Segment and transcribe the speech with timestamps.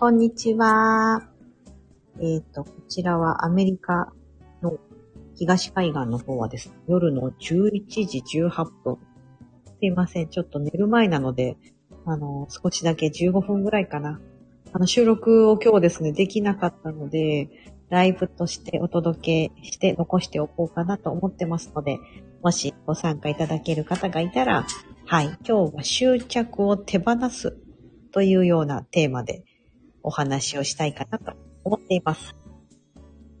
[0.00, 1.26] こんにちは。
[2.20, 4.12] えっ、と、こちらはアメリカ
[4.62, 4.78] の
[5.34, 8.94] 東海岸の方はですね、夜の11時18分。
[8.94, 9.00] す
[9.80, 11.56] いません、ちょっと寝る前なので、
[12.06, 14.20] あの、少しだけ15分ぐらいかな。
[14.72, 17.48] あの、収録を今日ですね、できなかったので、
[17.88, 21.98] ライブとしてお届けして残しておこうかなと思ってますので、
[22.44, 24.64] もしご参加いただける方がいたら、
[25.06, 27.58] はい、今日は執着を手放す
[28.12, 29.42] というようなテーマで
[30.08, 32.34] お話をしたいかなと思っています。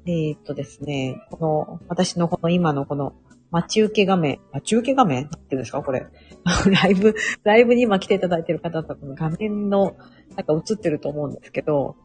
[0.06, 3.14] えー、っとですね、この、私のこの今のこの
[3.50, 5.24] 待ち受け画面、待ち受け画面？
[5.24, 5.82] って言うんですか？
[5.82, 6.06] これ。
[6.82, 9.96] ライブ、ライブに今来ていただいてる方とこの画面の、
[10.36, 11.96] なんか映ってると思うんですけど、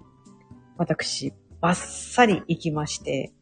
[0.77, 3.34] 私、バッサリ行きまして、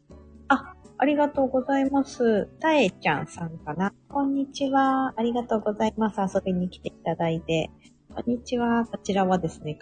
[0.48, 2.46] あ、ありがとうございます。
[2.58, 3.94] たえちゃんさんかな？
[4.08, 5.14] こんにちは。
[5.16, 6.18] ありがとうございます。
[6.36, 7.70] 遊びに来ていただいて。
[8.12, 8.84] こんにちは。
[8.86, 9.78] こちらはですね、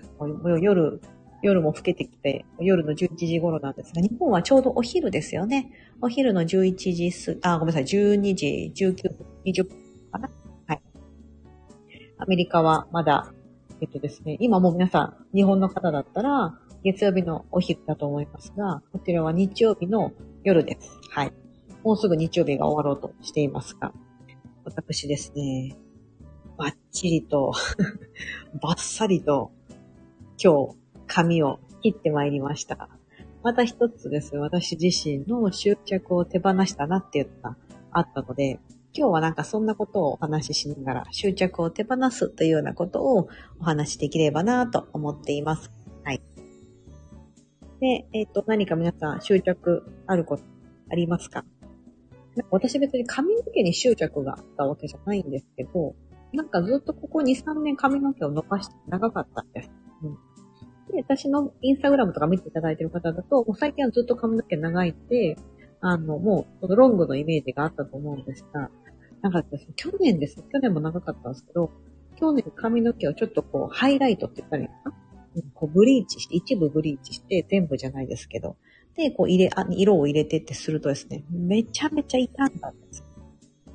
[0.61, 1.01] 夜、
[1.43, 5.71] 夜も更けてきて、夜の11時頃なんですが、日本はちょうどお昼ですよね。
[6.03, 9.77] お昼の11時す、あ、ごめんなさい、12時19分、20分
[10.13, 10.31] かな
[10.67, 10.83] はい。
[12.19, 13.33] アメリカはまだ、
[13.81, 20.13] えっとですね、今もう皆さん、日本の方だったら、月曜日のお昼だと思いますが、こちらは日曜日の
[20.45, 20.99] 夜です。
[21.11, 21.33] はい。
[21.83, 23.93] もうすぐ日曜日が終わろうとしていますが、
[24.65, 25.77] 私ですね、
[26.59, 27.53] バッチリと
[28.61, 29.51] バッサリと、
[30.43, 30.80] 今日、
[31.13, 32.89] 髪を切ってまいりました。
[33.43, 34.37] また一つです。
[34.37, 37.57] 私自身の執着を手放したなっていうのが
[37.91, 38.61] あったので、
[38.93, 45.73] 今日はなんかそんなことをお話ししながら、執着を手放すというようなことをお話しできればなと思っています。
[46.05, 46.23] はい。
[47.81, 50.45] で、えっ、ー、と、何か皆さん執着あること
[50.91, 51.45] ありますか？
[52.51, 55.97] 私別に髪の毛に執着があったわけじゃないんですけど、
[56.33, 59.71] なんかずっとここ2、3年髪の毛を伸ばして長かったんです。
[60.05, 60.19] うん。
[60.93, 65.37] で、私のインスタグラムとか見ていただいてる方だと、もう最近はずっと髪の毛長いって、
[65.81, 68.71] あの、もう、ロングのイメージがあったと思うんですが、
[69.23, 70.43] なんかですね、去年です。
[70.53, 71.71] 去年も長かったんですけど、
[72.17, 74.97] 去年髪の毛をちょっとこう、ハイライトって言ったらいいのかな？
[75.55, 78.57] こうブリーチして、一部ブリーチして、全部じゃないですけど、
[78.97, 83.05] で、こう入れ、あ色を入れてってするとですね、めちゃめちゃ傷んだんです。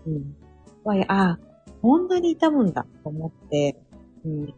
[0.05, 0.35] うん。
[0.83, 1.39] わい、あ、
[1.81, 3.79] こんなに痛むんだと思って、
[4.25, 4.53] うん。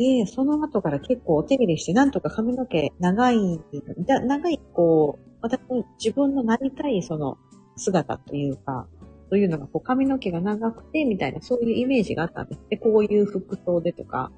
[0.00, 3.60] で、その後から結構お手入れして、なんとか髪の毛長い、
[4.08, 5.60] だ長い、こう、私、
[6.02, 7.36] 自分のなりたいその
[7.76, 8.88] 姿というか、
[9.28, 12.60] というのが、こう髪の毛が長くて、みたいな、そういうイメージがあったんです。
[12.70, 14.32] で、こういう服装でとか、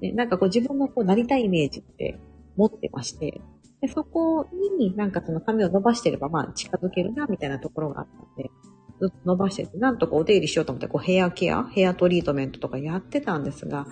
[0.00, 2.18] でなんかこう自分のこうなりたいイメージって
[2.56, 3.42] 持ってまして、
[3.82, 4.46] で、そこ
[4.78, 8.50] になんかその髪を伸ばしてれば、まあ近づけるな、みたいなところがあったんで、
[8.98, 13.86] ずっと伸ばしてて、なんとかお手入れしようと思って、こうヘアケア、ヘアトリートメントとかやってたんですが、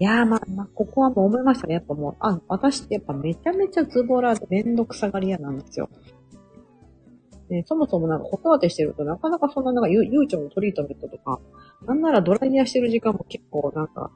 [0.00, 1.74] いやーまあ、まあ、ここはもう思いましたね。
[1.74, 5.88] やっぱもう、あ、私ってやっぱめちゃめちゃズボラでめんどくさがり屋なんですよ。
[7.48, 11.40] で、そもそもなんか子育てしてるとなかなかそんななんかゆ悠長のトリートメントとか、
[11.86, 14.10] なんならドライヤーしてる時間も結構なんか、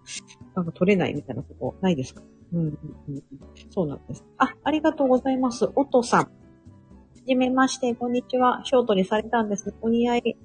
[0.57, 2.23] なんか取れないみたいなことないですか？
[2.53, 2.75] うん、うん、
[3.09, 3.23] うん。
[3.71, 4.25] そうなんです。
[4.39, 5.69] あ、ありがとうございます。
[5.77, 6.23] おとさん。
[6.23, 6.29] は
[7.27, 8.63] じめまして、こんにちは。
[8.65, 9.75] ショートにされたんです。
[9.83, 10.37] お似合い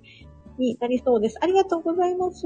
[0.60, 1.38] になりそうです。
[1.42, 2.46] ありがとうございます。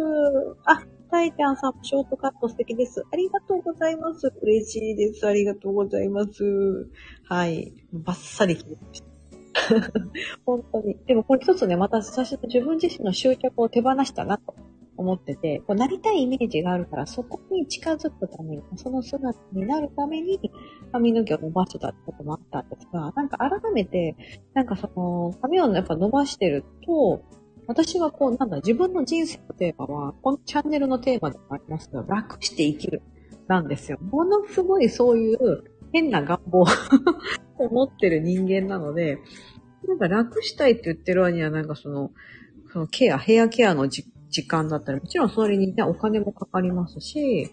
[0.66, 3.03] あ、タイちゃんさん、ショートカット素敵です。
[3.12, 4.34] ありがとうございます。
[4.41, 5.25] 嬉しいです。
[5.28, 6.90] ありがとうございます。
[7.28, 7.73] はい。
[7.94, 9.07] バッサリ決めました。
[10.45, 10.97] 本当に。
[11.06, 14.56] でもこれ一つね、また最初自分自身の執着を手放したなと
[14.97, 20.39] 思ってて、こうなりたいイメージがあるから、そこに近づくために、その姿になるために、
[20.91, 24.16] 髪の毛を伸ばしてたってこともあったんですが、なんか改めて、
[24.53, 27.22] なんかその、髪をやっぱ伸ばしてると、
[27.68, 33.02] 私はこう、なんだ、自分の人生のテーマは、このチャンネルのテーマでもありますが、楽して生きる、
[33.48, 33.98] なんですよ。
[34.02, 35.64] ものすごいそういう
[35.94, 36.66] 変な願望を
[37.70, 39.20] 持ってる人間なので、
[39.88, 42.12] なんか楽したいって言ってる割には、なんかその、
[42.72, 44.06] そのケア、ヘアケアの時
[44.48, 47.50] 間だったり、もちろんそれにね、お金もかかりますし、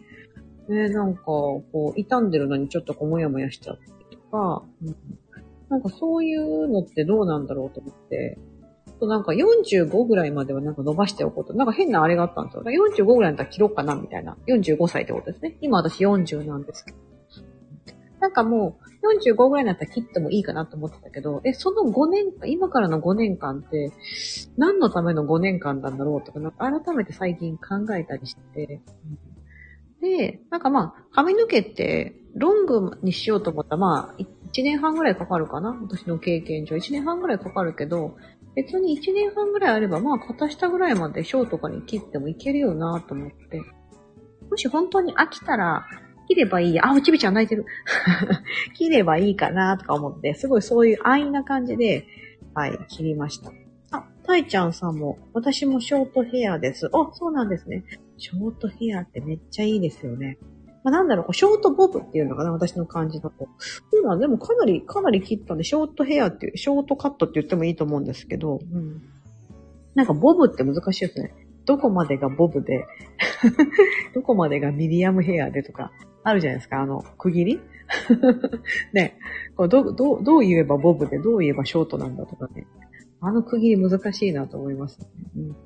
[0.69, 4.97] ね、なんか、こう、傷んでるのにちょっとこう、もやもやしちゃったりとか、うん、
[5.69, 8.39] なんかそういうのってどうなんだろうと思って、
[9.05, 11.55] となんか45ぐらいまではなんか伸ばしておこうと。
[11.55, 12.63] なんか変なあれがあったんですよ。
[12.65, 14.37] 45ぐらいだったら切ろうかなみたいな。
[14.47, 15.57] 45歳ってことですね。
[15.61, 16.99] 今私40なんですけど。
[18.21, 18.85] なんかもう
[19.35, 23.93] 45ぐらいになったら切ってもいいかなと思ってたけど、え、その5年間、今からの5年間って、
[24.57, 28.81] 何のための5年間なんだろうとか、なんか改めて最近考えたりして、
[30.01, 34.23] で、なんかまあ、髪の毛って、ロングにしようと思ったら、まあ、
[34.55, 36.77] 1年半ぐらいかかるかな私の経験上。
[36.77, 38.17] 1年半ぐらいかかるけど、
[38.55, 43.61] 別に1年半ぐらいあれば、まあ、肩下ぐらいまでショーとかに切ってもいけるよなと思って。
[44.51, 45.87] もし本当に飽きたら、
[46.29, 46.87] 切ればいいや。
[46.87, 47.67] あ、おちびちゃん泣いてる。
[48.75, 52.07] 切ればいいかなとか思って、すごいそういう安易な感じで、
[52.55, 53.53] はい、切りました。
[53.91, 56.87] あ、たいちゃんさんも、私もショートヘアです。
[56.93, 57.85] あ、そうなんですね。
[58.17, 60.39] ショートヘアってめっちゃいいですよね。
[60.85, 63.49] まあ、なんだろう、ショートボブっていうのかな、私の感じだと。
[63.99, 69.03] 今でもかなり、かなり切ったんで、ショートヘアっていう、ショートカットって言ってもいいと思うんですけど、うん。
[69.95, 71.35] なんかボブって難しいですね。
[71.65, 72.85] どこまでがボブで
[74.15, 75.91] どこまでがミディアムヘアでとか、
[76.23, 77.61] あるじゃないですか、あの、区切り？
[78.93, 79.19] ね、
[79.57, 82.67] こうどどどう言えばボブで、どう言えばショートなんだとかね。
[83.21, 85.57] あの区切り難しいなと思います、ね、うん。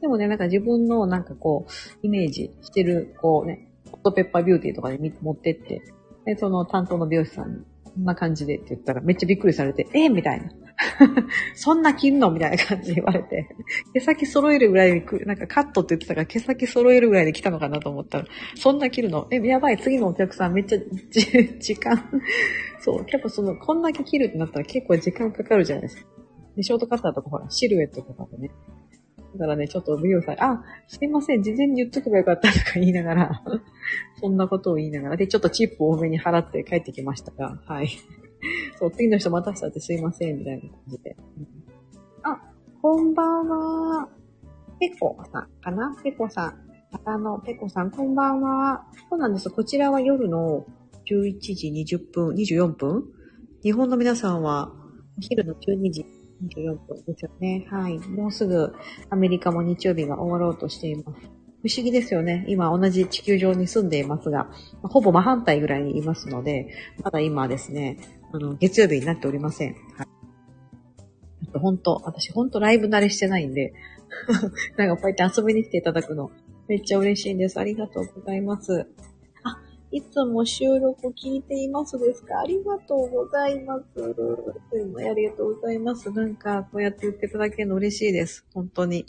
[0.00, 3.69] でもね、なんか自分のなんかこう、イメージしてる、こうね、
[4.02, 5.82] トペッパービューティーとかで持ってって、
[6.26, 10.50] で、その担当の美容師さんに、こんな感じでって言ったらめっちゃびっくりされて、えー、みたいな。
[11.54, 12.30] そんな切んの？
[12.30, 13.48] みたいな感じで言われて、
[13.92, 18.24] 毛先揃えるぐらいに、なんかカットって言ってたから毛先揃えるぐらいで来たのかなと思ったら、
[18.54, 19.26] そんな切るの？
[19.30, 20.78] え、やばい、次のお客さんめっちゃ
[21.60, 22.02] 時間、
[22.78, 26.08] そう、結構その、こんだけ切るってなったら結構時間かかるじゃないですか。
[26.56, 28.50] で、ショートカッターとかほら、シルエットとかでね。
[29.36, 33.42] だからね、ちょっと美容さん、あ、すいません、事前に言っとけばよかったとか言いながら、
[34.20, 37.88] そんなことを言いながら、で、ちょっとチップ多めに払って帰ってきましたが、はい。
[38.78, 41.16] そう、次の人待たせちゃってすいません、みたいな感じで。
[42.22, 42.40] あ、
[42.82, 44.08] こんばんは。
[44.80, 45.94] ペコさんかな？
[46.02, 46.70] ペコさん。
[47.04, 48.84] あの、ペコさん、こんばんは。
[49.08, 49.50] そうなんです。
[49.50, 50.66] こちらは夜の
[51.06, 53.04] 11時20分、24分
[53.62, 54.72] 日本の皆さんは、
[55.18, 56.06] お昼の12時
[56.44, 57.66] 24分ですよね。
[57.70, 57.98] はい。
[57.98, 58.72] もうすぐ
[59.10, 61.40] アメリカも日曜日が終わろうとしています。
[61.62, 62.46] 不思議ですよね。
[62.48, 64.50] 今同じ地球上に住んでいますが、
[64.82, 66.68] ほぼ真反対ぐらいにいますので、
[67.02, 67.98] まだ今ですね、
[68.32, 69.74] あの、月曜日になっておりません。
[69.96, 71.58] はい。
[71.58, 73.74] 本当私本当ライブ慣れしてないんで、
[74.78, 76.30] なんかこうやって遊びに来ていただくの、
[76.68, 77.58] めっちゃ嬉しいんです。
[77.58, 78.86] ありがとうございます。
[79.92, 82.38] いつも収録聞いていますですか？
[82.40, 83.84] ありがとうございます。
[83.98, 86.12] ありがとうございます。
[86.12, 88.46] なんか、こうやって言っていただけるの嬉しいです。
[88.54, 89.04] 本当に。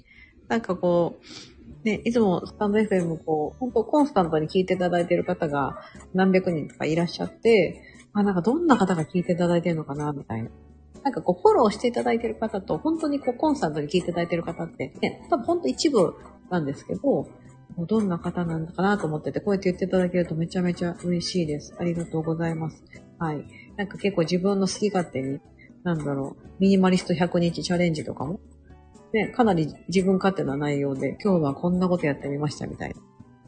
[0.48, 5.78] なんかこう、ね、いつもスタンド FM こう、本当コンスタントに聞いていただいている方が
[6.16, 10.50] 何百人とかいらっしゃって、あ、なんかどんな方が聞いていただいてるのかな、みたいな。
[11.04, 16.16] なんかこう、フォローしていただいている方と、本当にこう、コンスタントに聞いていただいている方って、ね、多分本当一部
[16.50, 17.28] なんですけど、
[17.78, 21.76] どんな方なんだかなと思ってて、こうやって言っていただけるとめちゃめちゃ嬉しいです。
[21.80, 22.84] ありがとうございます。
[23.18, 23.46] はい。
[23.78, 25.40] なんか結構自分の好き勝手に、
[25.84, 28.40] なんだろう、ミニマリスト100日チャレンジとかも、
[29.14, 32.96] ね、かなり自分勝手な内容で、今日はこんなことやってみましたみたいな。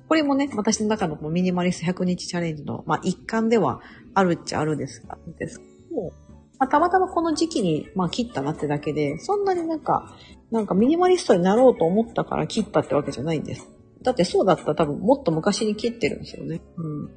[0.08, 3.81] これもね、私の中のミニマリスト100日チャレンジの、まあ一環では
[4.14, 5.66] あるっちゃあるですが、ですけ
[5.96, 6.14] ど、
[6.60, 10.16] まあ、たまたまこの時期に、まあ切ったなってだけで、そんなになんか、
[10.52, 13.70] なんかミニマリストになろうと思ったから切ったってわけじゃないんです。
[14.03, 16.61] だってそうだったら多分もっと昔に切ってるんですよね。
[16.77, 17.09] うん。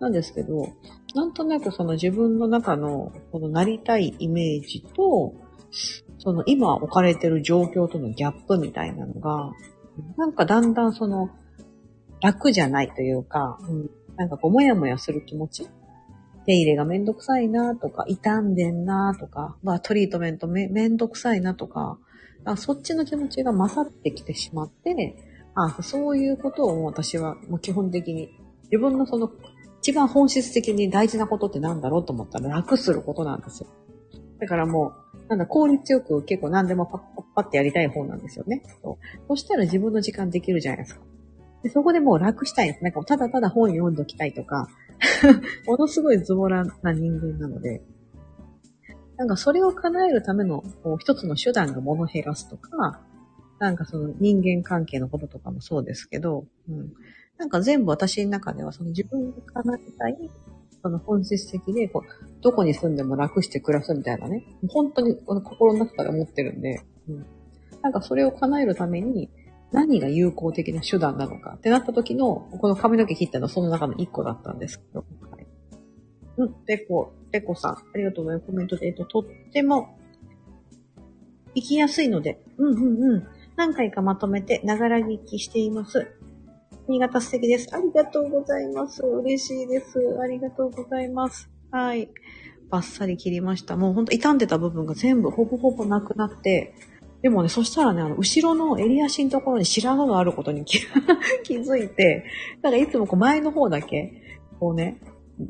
[0.00, 0.72] なんですけど、
[1.14, 5.34] なんとなくその自分の中のこのなりたいイメージと、
[6.18, 9.52] その今置かれてる状況とのギャップみたいなのが、
[10.16, 11.30] なんかだんだんその
[12.20, 15.68] 楽じゃないというか、うん、なんかこうもやもやする気持ち
[16.46, 21.98] 手入れがめんどくさいなとか、傷んでんなとか、まあトリートメントめめんどくさいなとか、
[22.56, 25.16] そっちの気持ちが勝ってきてしまって、
[25.64, 28.30] あそういうことを私はもう基本的に
[28.64, 29.30] 自分のその
[29.80, 33.68] 一番本質的に大事なことって何だろうと思ったら楽することなんですよ。
[34.38, 38.62] だからもう、なんだ、効率よく結構何でもパッパッパってやりたい方なんですよね。
[39.26, 41.00] そしたら自分の時間できるじゃないですか。
[41.62, 42.84] でそこでもう楽したいんです。
[42.84, 44.68] なんかただただ本読んどきたいとか、
[45.66, 47.82] ものすごいズボラな人間なので、
[49.16, 53.00] なんかそれを叶えるためのこう一つの手段が物減らすとか、
[53.58, 56.92] なんかその人間関係のこととかもそうですけど、うん。
[57.38, 60.30] なんか全部私の中ではその自分が叶えたい、
[60.82, 64.44] その本質的で、こう、どこに住んでも楽して暮らすみたいなね。
[64.68, 67.26] 本当にこの心の中から思ってるんで、うん。
[67.82, 69.30] なんかそれを叶えるために、
[69.70, 75.46] 何が有効的な手段なのかってなった時の、この髪の毛切ったのはその中の一個だったんですけど、はい。
[76.38, 78.50] うん、ペコ、ペコさん、ありがとうございます。
[78.50, 79.98] コメントで、えっと、とっても、
[81.54, 83.26] 行きやすいので、うんうんうん。
[83.58, 86.12] 何回かまとめて、ながら聞きしています。
[86.86, 87.74] 新潟素敵です。
[87.74, 89.02] ありがとうございます。
[89.02, 89.98] 嬉しいです。
[90.22, 91.50] ありがとうございます。
[91.72, 92.08] はい。
[92.70, 93.76] バッサリ切りました。
[93.76, 96.72] もうほんと傷んでた部分が全部ほぼほぼなくなって、
[97.20, 100.78] でもね、そしたらね、あの、後ろの襟足のところに白髪があることに気
[101.58, 102.26] づいて、
[102.62, 104.22] だからいつもこう前の方だけ、
[104.60, 105.00] こうね、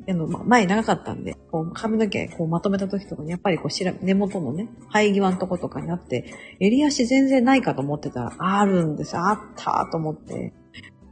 [0.09, 10.52] あの、ま、前長かったんで、こう髪の毛こうまとめた時とかに、やっぱりこう白、根元のね、生え際のとことかにあって、襟足全然ないかと思ってたら、あるんですあったと思って、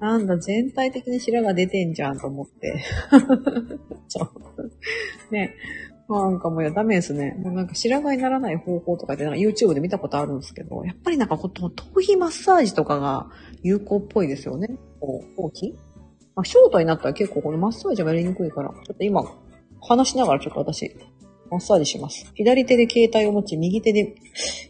[0.01, 2.83] なんだ、全体的に白が出てんじゃんと思って。
[4.09, 5.33] そう。
[5.33, 5.55] ね。
[6.09, 7.35] なんかもうやダメですね。
[7.43, 13.29] もうなんか白髪にならない方法とかでなんか YouTube で見たことあるんですけど、やっぱりなんかこ頭皮マッサージとかが
[13.63, 14.69] 有効っぽいですよね。
[15.01, 15.77] こう、頭皮
[16.37, 19.25] まあ、ショートになったら結構このマッサージがやりにくいから、ちょっと今、
[19.81, 20.95] 話しながらちょっと私、
[21.51, 22.31] マッサージします。
[22.35, 24.15] 左手で携帯を持ち、右手で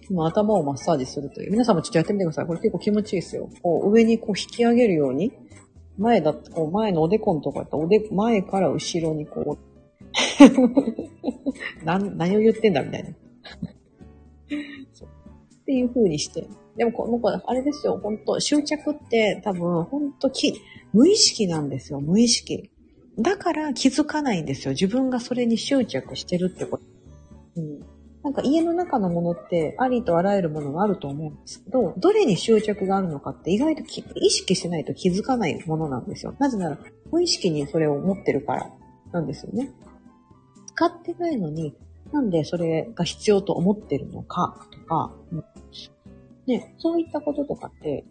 [0.09, 1.51] 今頭をマッサージするという。
[1.51, 2.47] 皆さんもちょっとやってみてください。
[2.47, 3.49] これ結構気持ちいいですよ。
[3.63, 5.33] こう上にこう引き上げるように、
[5.99, 9.67] 前だと、こう前のおでこのとこだったら、おで、前から後ろにこう、
[11.85, 13.11] な何を言ってんだみたいな。
[13.11, 13.13] っ
[15.65, 16.47] ていう風にして。
[16.77, 20.55] でもこの子、あれですよ、本当執着って多分、本当き、
[20.97, 22.71] 無意識なんですよ、無意識。
[23.19, 24.73] だから気づかないんですよ。
[24.73, 26.85] 自分がそれに執着してるってこと。
[27.57, 27.81] うん。
[28.23, 36.35] なんか家の中のものってありとあらゆるものがあると思うんですけど、どれに執着があるのかって意外と意識してないと気づかないものなんですよ。
[36.39, 36.79] なぜなら
[37.13, 38.71] 無意識にそれを持ってるから
[39.13, 39.71] なんですよね。
[40.75, 41.77] 使ってないのに
[42.11, 45.45] なんでそれが必要と思ってるのかとか、うん、
[46.47, 48.07] ね、そういったこととかって、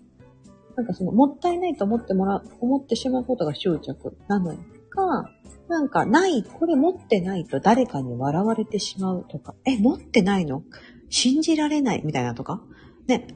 [0.75, 4.55] なんかそのもったいないと思ってもら、思ってしまうことが執着なの
[4.89, 5.31] か、
[5.67, 10.63] なんか、ない、これ持ってないと誰かに笑われてしまうとか、え、持ってないの？
[11.09, 12.61] 信じられないみたいなとか？
[13.07, 13.27] ね。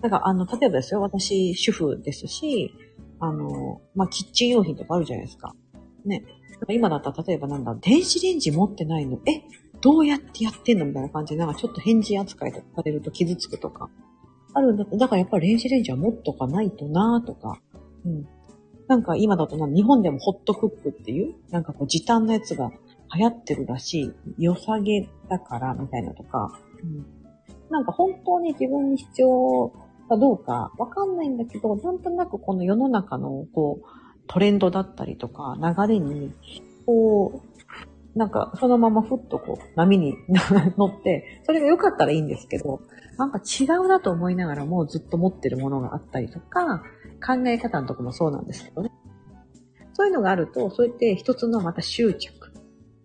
[0.00, 2.74] なんか、あの、例えばですよ、私、主婦ですし、
[3.20, 5.54] あの、まあ、キッチン用品とかあるじゃないですか。
[6.04, 6.24] ね。
[6.68, 9.18] 今だったら、例えばなんだ、電子レンジ持ってないの？
[9.26, 9.42] え、
[9.80, 10.86] どうやってやってんの？
[10.86, 13.88] みたいな感じで、なんかちょっと返事扱いとかされると傷つくとか、
[14.54, 17.60] あるんだだからやっぱり電子レンジは持っとかないとなとか、
[18.04, 18.26] うん。
[18.88, 22.70] なんか今だとな、日本でもホットクックっていう、なんかこう時短のやつが
[23.14, 24.12] 流行ってるらしい。
[24.38, 27.06] 良さげだから、みたいなとか、うん。
[27.70, 29.72] なんか本当に自分に必要
[30.08, 33.86] かどうかわかんないんだけど、なんとなくこの世の中のこう、
[34.26, 36.32] トレンドだったりとか、流れに、
[36.86, 40.14] こう、なんかそのままふっとこう、波に
[40.76, 42.80] 乗って、それが良かったらいいんですけど、
[43.18, 46.82] なんか違うなと思いながらもずっと持ってるものがあったりとか、
[47.24, 48.90] 考え方のとこもそうなんですけどね。
[49.94, 52.52] そういうのがあると、そうやって一つのまた執着、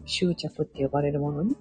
[0.05, 1.55] 執着って呼ばれるものに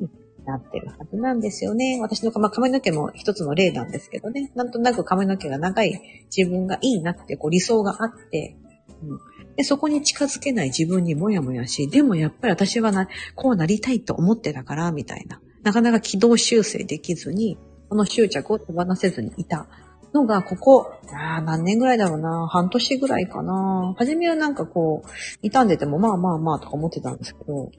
[0.45, 1.99] なってるはずなんですよね。
[2.01, 4.53] 私の、まあ、髪の毛も一つの例なんですけどね。
[4.55, 6.01] なんとなく髪の毛が長い
[6.35, 8.57] 自分がいいなってこう理想があって、
[9.03, 9.19] うん、
[9.57, 15.41] でそこに近づけない自分にもやもやし、でもやっぱり私はな、こうなりたいと思ってたから、みたいな。
[15.63, 19.67] なかなか軌道修正できずに、この執着を手放せずにいた
[20.13, 23.95] のが、ここ、あ何年ぐらいだろうな、半年ぐらいかな。
[23.97, 27.71] 初めはなんかこう、傷んでても、まあまあまあとか思ってたんですけど。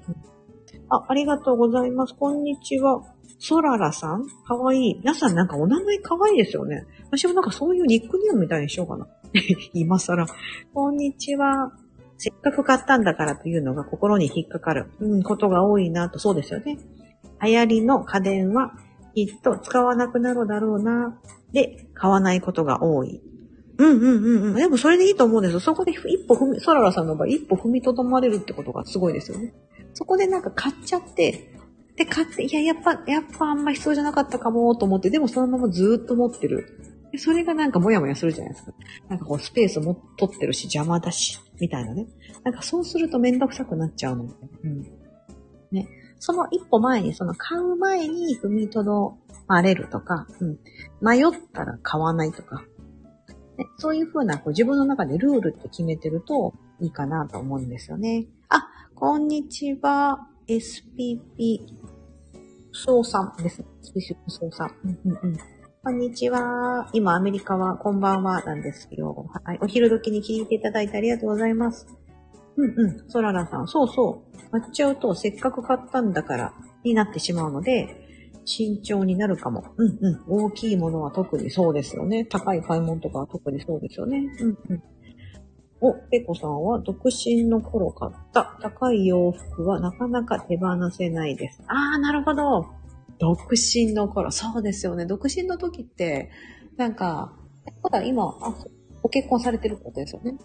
[0.89, 2.15] あ、ありがとうございます。
[2.15, 3.01] こんにちは。
[3.39, 4.95] ソララさんかわいい。
[4.99, 6.85] 皆さんなんかお名前かわいいですよね。
[7.11, 9.07] 私もなんかそういうニックネームみたいにしようかな。
[9.73, 10.25] 今更。
[10.73, 11.71] こんにちは。
[12.17, 16.79] せっかく買ったんだからというのが心に引っかかる、うん、ことが多いなと、そうですよね。
[17.43, 18.73] 流行りの家電は
[19.17, 21.19] きっと使わなくなるだろうな。
[21.51, 23.19] で、買わないことが多い。
[23.79, 24.55] うんうんうんうん。
[24.55, 25.59] でもそれでいいと思うんですよ。
[25.59, 29.55] そこで一歩踏み、ソララさんの場合、一歩踏みとどまれるってことがすごいですよね。
[29.95, 31.51] そこでなんか買っちゃって、
[31.95, 36.67] で、買って、いや、やっぱ、やっぱあんま必要じゃなかったかもと思って、でもそのままずっと持ってる。
[37.12, 38.74] でそれがなんかもやもやするじゃないですか。
[39.09, 42.05] なんかこうスペースも取ってるし邪魔だし、みたいなね。
[42.43, 44.29] なんかそうするとめんどくさくなっちゃうの。
[44.63, 44.86] うん。
[45.71, 45.88] ね。
[46.19, 50.59] その一歩前に、その買う前に踏みとどまれるとか、うん、
[51.01, 52.63] 迷ったら買わないとか、
[53.57, 58.27] ね、そういうふうなこう自分の中でルールって決めてるといいかなと思うんですよね。
[58.50, 60.27] あ、こんにちは。
[60.47, 61.59] SPP
[62.71, 63.63] 総さんです。
[63.83, 64.75] SPP 総さん。
[64.86, 65.38] うんうんうん。
[65.83, 66.89] こんにちは。
[66.93, 69.29] 今アメリカはこんばんはなんですよ。
[69.43, 69.59] はい。
[69.62, 71.88] お昼時に聞いていただいてありがとうございます。
[72.57, 73.09] うんうん。
[73.09, 73.67] ソララさん。
[73.67, 74.26] そうそう。
[74.51, 78.08] 買っちゃうと、せっかく買ったんだから、になってしまうので、
[78.46, 79.63] 慎重になるかも。
[79.77, 80.24] うんうん。
[80.27, 82.25] 大きいものは特にそうですよね。
[82.25, 84.25] 高い買い物とかは特にそうですよね。
[84.39, 84.84] うんうん。
[85.82, 91.62] お、ペコさんは独身の頃買った高い洋服はなかなか手放せないです。
[91.68, 92.66] あー、なるほど。
[93.20, 94.32] 独身の頃。
[94.32, 95.06] そうですよね。
[95.06, 96.32] 独身の時って、
[96.77, 97.34] なんか、
[97.84, 98.56] ただ今、あ、
[99.01, 100.38] ご結婚されてることですよね。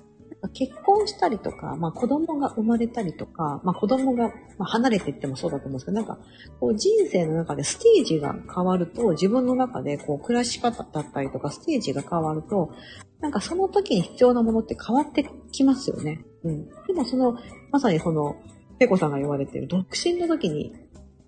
[0.49, 6.19] 結婚したりとか、まあ子供が生まれたりとか、まあ子供が離れていってもそうだと思うんですけど、なんか
[6.59, 12.73] こう人生の中でステージが変わると、自分の中でこう暮らし方だったりとか、ステージが変わると、
[13.21, 16.25] なんかその時に必要なものって変わってきますよね。
[16.43, 16.69] うん。
[16.87, 17.39] でもその、
[17.71, 18.37] まさにその、
[18.79, 20.75] ペコさんが言われてる独身の時に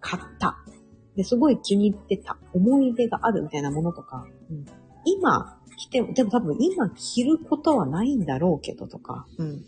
[0.01, 0.59] 買った。
[1.15, 4.65] で、すごい気に入ってた思い出があるみたいなものとか、うん、
[5.05, 9.65] 今、着ても、でも多分今着ることはないんだろうけどとか、うん。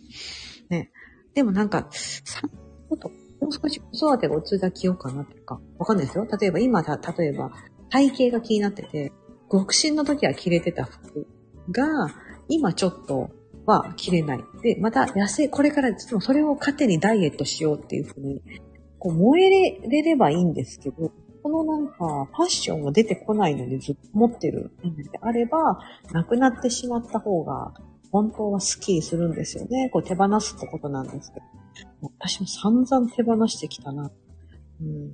[0.68, 0.90] ね。
[1.34, 2.42] でもなんか、さ
[2.88, 3.08] もっと、
[3.40, 6.26] もう少し子育てが落ち着いたら着ようかなとか、わかんないですよ。
[6.40, 7.52] 例えば今、例えば、
[7.90, 9.12] 体型が気になってて、
[9.50, 11.26] 独身の時は着れてた服
[11.70, 12.08] が、
[12.48, 13.30] 今ちょっと
[13.66, 14.44] は着れない。
[14.62, 18.42] で、また痩せ、これからちょっとそれを糧にダイエットしようっていうふうに、
[18.98, 21.12] こう燃えれればいいんですけど、
[21.46, 25.78] このなんか、ファッションも出てこないのでずっと持ってるんであれば、
[26.10, 27.72] なくなってしまった方が、
[28.10, 29.88] 本当はスッキリするんですよね。
[29.90, 31.46] こう手放すってことなんですけど。
[32.18, 34.10] 私も散々手放してきたな。
[34.80, 35.12] うん。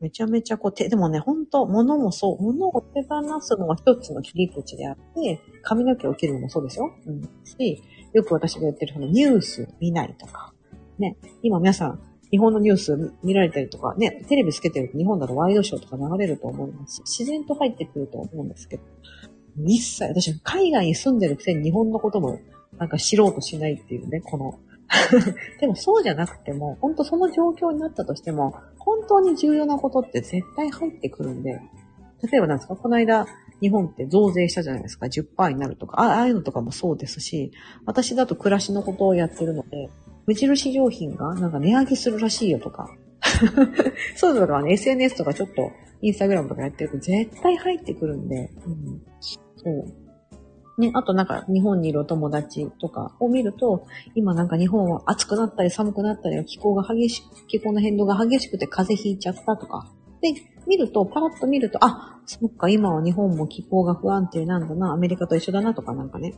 [0.00, 6.92] めちゃめちゃこう手、でもね、ほんと、物もそう、物を手放すのは一つの切り口であって、髪の毛を切るのもそうですよ。
[7.04, 7.22] うん。
[7.44, 10.54] し、よく私が言ってるそのニュース見ないとか。
[11.00, 11.16] ね。
[11.42, 16.96] 今皆さん、日本のニュース見られたりとか、ね、テレビつけてると日本だとワイドショーとか流れると思います。
[16.96, 18.82] し、自然と入ってくると思うんですけど、
[19.64, 22.38] 一切、私、海外に住んでるくせに日本のことも、
[22.78, 24.58] なんか知ろうとしないっていうね、この、
[25.60, 31.60] でもそうじゃなくても、本当その状況になったとしても、本当に重要なことって絶対入ってくるんで、
[32.22, 33.26] 例えばなんですか、この間、
[33.60, 37.52] 日本って増税したじゃないですか、10%になるとか、ああいうのとかもそうですし、
[37.84, 39.90] 私だと暮らしのことをやってるので、
[40.28, 42.94] 無印良品がなんか値上げするらしいよとか。
[44.14, 45.70] そういうのがね、SNS とかちょっと、
[46.02, 49.02] インスタグラムとかやってると絶対入ってくるんで、うん、
[49.56, 50.80] そう。
[50.80, 59.90] ね、あとなんか日本にいるお友達とかを見ると、今なんか日本は暑くなったり寒くなったり、気候が激しく、気候の変動が激しくて風邪ひいちゃったとか。
[60.20, 60.34] で、
[60.66, 66.34] 見ると、パラッと見ると、あ、そっか、今は日本も気候が不安定なんだな、アメリカと一緒だなとかなんかね。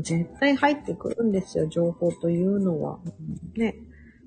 [0.00, 2.98] 絶対入ってくるんですよ、情報というのは。
[3.56, 3.76] ね。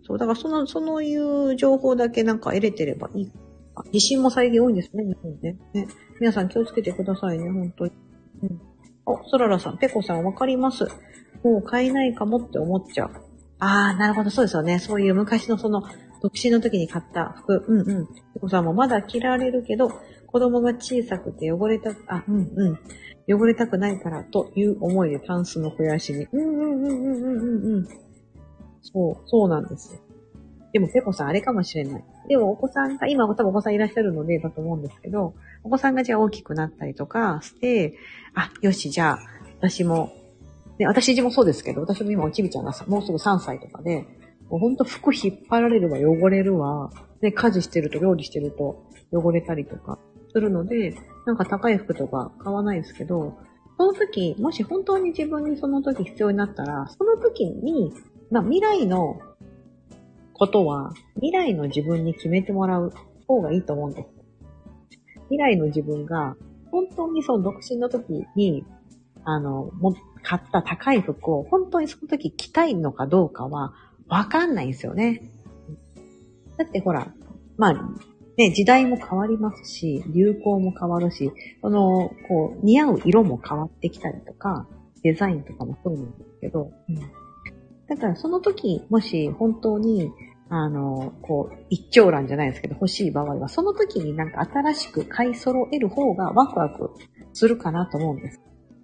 [0.04, 3.32] そう、だからその、そのいう情報だけなんか得れてればいい。
[3.76, 5.58] あ地震も最近多いんですね、日本ね。
[5.74, 5.88] ね。
[6.20, 7.92] 皆さん気をつけてくださいね、本当に。
[8.44, 8.62] うん。
[9.06, 10.86] お、ソララさん、ペコさんわかります。
[11.44, 13.12] もう買えないかもって思っちゃう。
[13.60, 14.80] あー、なるほど、そうですよね。
[14.80, 15.82] そういう昔のその、
[16.22, 17.64] 独身の時に買った服。
[17.68, 18.08] うんうん。
[18.08, 19.90] ペコさんもまだ着られるけど、
[20.28, 22.80] 子供が小さくて汚れた、あ、うんうん。
[23.28, 26.28] 汚れたくないからという思いでタンスの肥やしに。
[26.32, 27.88] うんうんうんうんうんうんうん。
[28.82, 30.00] そう、そうなんですよ。
[30.74, 32.04] でも、ペコさんあれかもしれない。
[32.28, 35.34] でも、お子さんが、今多分お子さんいらっしゃるのでだと思うんですけど、
[35.64, 37.98] お子さんがじゃあ大きくなったりとかして、
[38.34, 39.20] あ、よし、じゃあ、
[39.60, 40.12] 私も、
[40.78, 44.06] で、私自もそうですけど、私も今おちびちゃんがもうすぐ3歳とかで、
[44.50, 49.98] もうほんと服引っ張られるわ、汚れるわ、で、家事してると、料理してると汚れたりとか
[50.34, 53.38] するので、なんか高い服とか買わないですけど、
[53.78, 57.94] その時、もし本当に自分にその時必要になったら、その時に、
[58.32, 59.20] まあ未来の
[60.34, 62.94] ことは、未来の自分に決めてもらう
[63.28, 64.10] 方がいいと思うんです。
[65.30, 66.36] 未来の自分が、
[66.72, 68.66] 本当にその独身の時に、
[69.24, 73.74] あの、も、買った高い服を、本当にその時着たいのかどうかは、
[74.08, 75.32] わかんないんですよね。
[76.58, 77.14] だってほら、
[77.58, 77.90] まあ、
[78.38, 84.68] ね、時代も変わりますし、流行も変わるし、この、こう、似合う色も変わってきたりとか、
[85.04, 86.96] デザインとかもそうなんですけど、うん。
[87.88, 90.12] だからその時、もし本当に、
[90.50, 96.92] あの、こう、一長乱じゃないですけど、欲しい場合は、その時になんか新しく買い揃える方がワクワク
[97.34, 98.42] するかなと思うんです。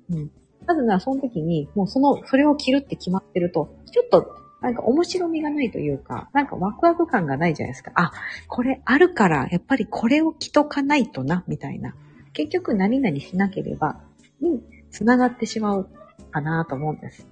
[0.10, 0.32] うん。
[0.66, 7.92] なぜならその時に、もうその、それを着るって決まってると、ちょっとなんか面白みがないというか、なんかワクワク感がないじゃないですか。
[7.96, 8.12] あ、
[8.48, 11.96] これあるから、やっぱりこれを着とかないとな、みたいな。
[12.34, 14.00] 結局何々しなければ、
[14.40, 15.90] に繋がってしまう
[16.32, 17.28] かなと思うんです。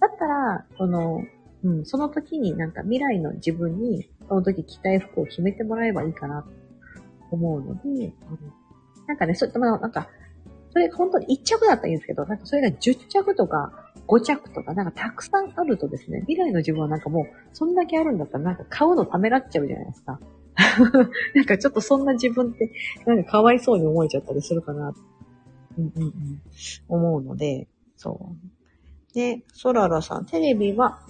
[0.00, 1.24] だったら、その、
[1.64, 6.48] うん、その時になんか未来の自分に、その時着たい服を決めてもらえばいいかなと
[7.32, 8.12] 思うので、うん、
[9.08, 10.08] なんかね、そういった、なんか、
[10.78, 20.20] それ本当に1着だったらいいんですけど、なんかそれが10着とか5着とか、なんかたくさんあるとですね、未来の自分はなんかもう、そんだけあるんだったらなんか買うのためらっちゃうじゃないですか。
[21.34, 22.70] なんかちょっとそんな自分って、
[23.06, 24.94] なんかかわいそうに思えちゃったりするかな、
[25.76, 26.12] うんうんうん、
[26.88, 29.14] 思うので、そう。
[29.14, 31.00] で、ソララさん、テレビは、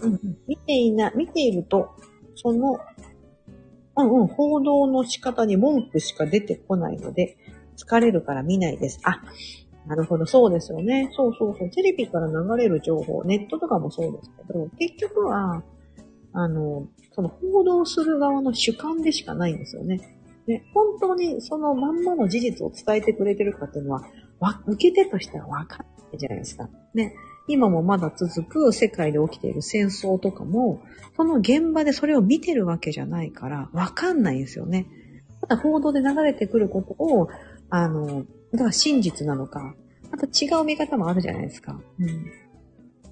[0.47, 1.91] 見ていな、見ていると、
[2.37, 2.81] その、
[3.97, 7.37] うんうん、報道の仕方に文句しか出てこないので、
[7.79, 9.01] 疲れるから見ないです。
[9.05, 9.23] あ、
[9.87, 11.11] なるほど、そうですよね。
[11.17, 11.71] そうそうそう。
[11.71, 15.63] テレビから流れる情報、ネットとかもそうですけど、結局は、
[16.33, 19.99] あの、その報道する側の主観でしかないんですよね。
[20.47, 24.03] ね、本当にそのまんまの事実を伝えてくれてるかっていうのは、
[24.41, 26.69] わ、受け手としてはわかんないじゃないですか。
[26.95, 27.15] ね。
[27.49, 30.83] 今もまだ続く世界で起きている戦争とかも、
[31.17, 34.87] その現場でそれを見てるわけじゃないから、わかんないんですよね。
[35.41, 37.29] ただ報道で流れてくることを、
[37.71, 39.75] あの、だから真実なのか、
[40.11, 41.81] また違う見方もあるじゃないですか。
[41.99, 42.07] うん。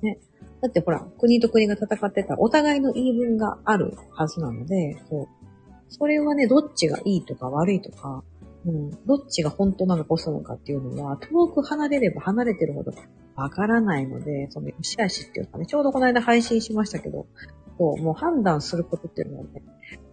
[0.03, 0.19] ね。
[0.63, 5.27] だってほら、国と国が戦ってたらお互いの言い分があるはずなので、そう。
[5.89, 8.25] それはね、どっちがいいとか悪いとか、
[8.65, 12.93] うん、どっちが本当なのか嘘なのかっていうのは、遠く離れれば離れてるほど
[13.37, 17.27] わからないので、その、よしあしっていうかね、ちょうどこの間配信しましたけど、
[17.79, 19.63] そう、もう判断することっていうのはね、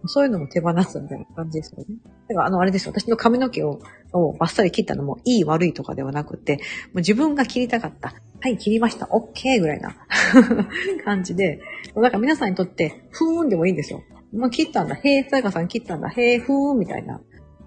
[0.06, 1.86] そういうのも手放すみたいな感じですよね。
[2.28, 2.92] だからあの、あれですよ。
[2.92, 3.80] 私の髪の毛を、
[4.12, 6.60] をバッサリ切ったのも、いい悪いとかではなくて、も
[6.94, 8.14] う自分が切りたかった。
[8.40, 9.08] はい、切りました。
[9.10, 9.96] オッケーぐらいな
[11.04, 11.60] 感じで、
[11.94, 14.02] だから皆さんにとって、ふーんでもいいんですよ。
[14.32, 14.96] もう切ったんだ。
[14.96, 16.08] へえ、さやかさん切ったんだ。
[16.08, 17.20] へえ、ふーんみたいな。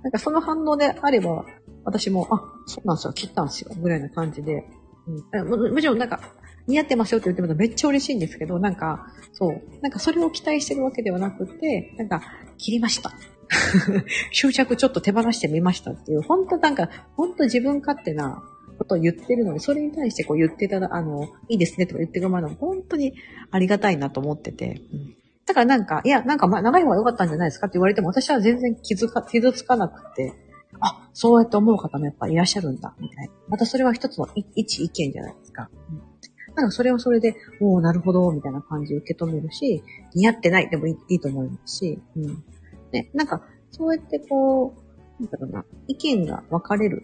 [0.03, 1.45] なんかその反応であれば、
[1.83, 4.65] 私も、あ、そうなんですよ、切ったんですよ、ぐらいな感じで。
[5.31, 6.19] うん、ももちろんなんか、
[6.67, 12.21] 似合ってますよって言ってもめっちゃ嬉しいんですけど、なんか、そう、なんかそれを期待してるわけではなくて、なんか、
[12.58, 13.13] 切りました。
[14.32, 18.43] 執着ちょっと手放してみましたっていう、本当なんか、本当自分勝手な
[18.77, 23.13] ことを言ってるので、それに対してこう言ってたら、あの、いいですねとか言ってるまでも本当に
[23.51, 30.34] ありがたいなと思ってて、うんだからなんか、いや、なんかまあ長い方が良かったんじゃないですかって言われても、私は全然気づか、傷つかなくて、
[30.82, 33.34] あ、そうやって思う方もやっぱいらっしゃるんだ、みたいな。
[33.47, 35.69] またそれは一つの一意見じゃないですか。
[35.89, 36.01] うん、
[36.58, 39.84] なんかそれはそれで、おおなるほど、みたいな感じで受け止めるし、
[40.15, 42.43] 似合ってないでもいいと思いますし、うん。
[42.91, 44.74] ね、なんか、そうやってこ
[45.20, 47.04] う、なんだろうな、意見が分かれる。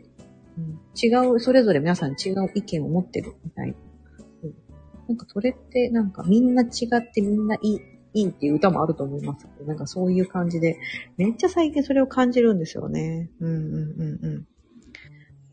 [0.58, 3.76] うん、違う、それぞれ皆さん違う意見を持ってるみたいな。
[4.44, 4.54] うん、
[5.10, 7.80] なんかそれってなんかみんな違ってみんないい
[8.16, 9.48] いいっていう歌もあると思います。
[9.66, 10.78] なんかそういう感じで、
[11.18, 13.30] めっちゃ最近それを感じるんですよね。
[13.40, 13.78] うんうんう
[14.22, 14.48] んうん。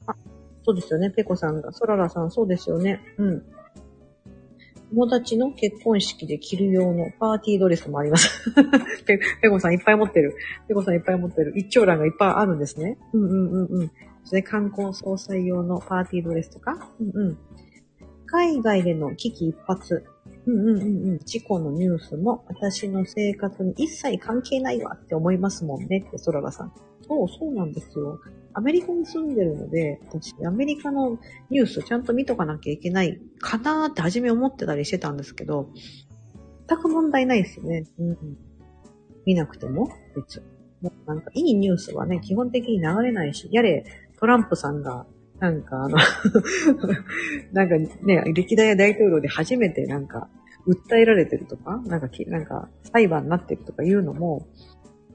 [0.06, 0.14] あ、
[0.64, 1.10] そうですよね。
[1.10, 1.72] ペコさんが。
[1.72, 3.00] ソララさん、そうですよね。
[3.16, 3.42] うん。
[4.92, 8.50] 友達の結婚式で着る用のパーティードレスもあります。
[9.06, 10.34] ペペコさんいっぱい持ってる。
[10.66, 11.52] ペコさんいっぱい持ってる。
[11.56, 12.98] 一長欄がいっぱいあるんですね。
[13.12, 13.90] うんうんうんうん。
[14.24, 16.90] それ観光総裁用のパーティードレスとか。
[17.00, 17.38] うんうん。
[18.26, 19.80] 海外での危機一髪。
[20.46, 21.18] うんうんうんうん。
[21.20, 26.72] 事故のニュースも私の生活に一切関係ないわって思いますもんねって、ソララさん。
[27.06, 28.20] そう、そうなんですよ。
[28.54, 31.18] アメリカに住んでるので、私、アメリカの
[31.50, 35.70] ニュースちゃんと見とかなきゃいけないかなーって初め思ってたりしてたんですけど、
[36.68, 37.84] 全く問題ないですよね。
[37.98, 38.18] うん、
[39.26, 40.42] 見なくても、別。
[40.80, 43.84] もうなんか、いいニュースはね、基本的に流れないし、やれ、
[44.18, 45.06] トランプさんが
[45.40, 45.96] なんかあの
[47.52, 50.28] なんかね、歴代大統領で初めてなんか、
[50.66, 54.46] 訴えられてるとか、なんか、なんか、裁判になってるとかいうのも、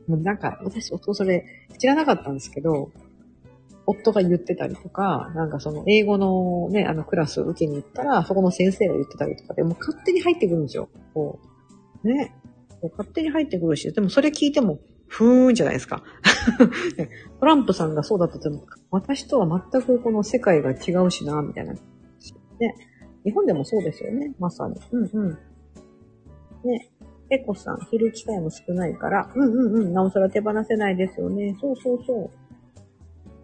[0.08, 1.46] もうなんか、私、夫それ
[1.78, 2.92] 知らなかったんですけど、
[3.88, 10.90] 夫が言ってたりとか、なんかその英語のね、あのクラスを受けに行ったら、そこの先生が言ってたりとかで、もう勝手に入ってくるんですよ。
[11.14, 11.40] こ
[12.04, 12.08] う。
[12.08, 12.36] ね。
[12.82, 16.04] こう勝手に入ってくるし、でもそれ聞いても、ふーんじゃないですか。
[17.40, 21.74] トランプさんがそうだったとも、私とは全くこの世界が違うしな、みたいな。
[21.74, 21.80] ね。
[23.24, 24.76] 日本でもそうですよね、まさに。
[24.92, 25.30] うんうん。
[26.64, 26.90] ね。
[27.30, 31.56] ペコさん、着る機会も少ないから、うんうんうん、なおさら手放せないですよね。
[31.60, 32.45] そうそうそう。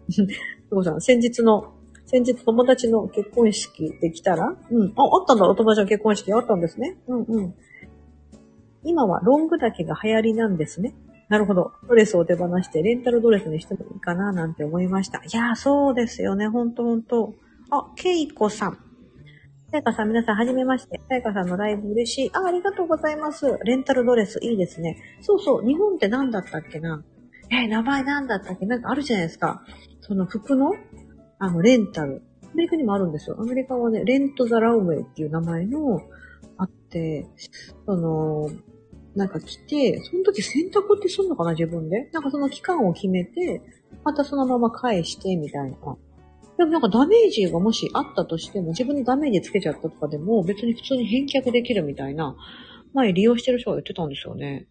[0.08, 0.34] ペ
[0.70, 1.74] コさん、先日の、
[2.06, 4.56] 先日友達の結婚式できたら？
[4.70, 4.92] うん。
[4.96, 6.98] あ、あったんだ、お友達の結婚式あったんですね。
[7.08, 7.54] うんうん。
[8.84, 10.94] 今はロング丈が流行りなんですね。
[11.28, 11.72] なるほど。
[11.88, 15.18] ドレスを手放してレンタルドレスにしてもいいかななんて思いました。
[15.18, 16.48] いやー、そうですよね。
[16.48, 17.34] ほんとほんと。
[17.70, 18.72] あ、ケイコさん。
[19.70, 21.00] さやかさん、皆さん、はじめまして。
[21.08, 22.30] さやかさんのライブ嬉しい。
[22.34, 23.58] あ、ありがとうございます。
[23.64, 24.98] レンタルドレス、いいですね。
[25.22, 27.02] そうそう、日本って何だったっけな？
[27.50, 28.66] えー、名前何だったっけ？
[28.66, 29.62] なんかあるじゃないですか。
[30.12, 30.74] その服の、
[31.38, 32.22] あの、レンタル。
[32.52, 33.36] アメリカにもあるんですよ。
[33.40, 36.02] アメリカはね、レント・ザ・ラウェイっていう名前の、
[36.58, 37.26] あって、
[37.86, 38.50] その、
[39.16, 42.10] なんか来て、その時選択ってすんのかな自分で。
[42.12, 43.62] なんかその期間を決めて、
[44.04, 45.76] またそのまま返して、みたいな。
[46.58, 52.36] でもなんかダメージがもしあったとしても、自分にダメージつけちゃったとかでも、別に普通に返却できるみたいな、
[52.92, 54.68] 前利用してる人が言ってたんですよね。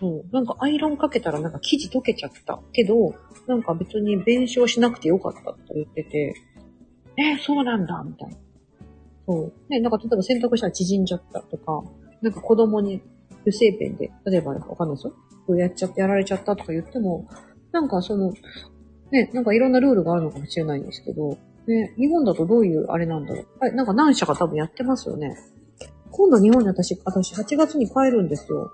[0.00, 0.24] そう。
[0.32, 2.60] なんかアイロンかけたらなんか生地溶けちゃった。
[2.72, 3.14] けど、
[3.46, 6.34] なんか別に弁償しなくてよかったって言ってて、
[7.16, 8.36] え、そうなんだ、みたいな。
[9.26, 9.52] そう。
[9.68, 11.82] ね、なんか例えば洗濯したら縮んじゃったとか、
[12.22, 13.02] なんか子供に
[13.40, 15.14] 油性ペンで、例えばわかんないですよ。
[15.46, 17.28] こうやっちゃって、やられちゃったとか言っても、
[17.72, 18.32] なんかその、
[19.10, 23.46] ね、なんかいろんなルールがあるのかもしれないんですけど、ね、日本だとどういうあれなんだろう。
[23.60, 25.36] はい、なんか何社か多分やってますよね。
[26.10, 28.70] 今度日本に私、私8月に帰るんですよ。